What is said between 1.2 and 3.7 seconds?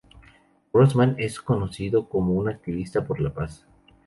conocido como un activista por la paz.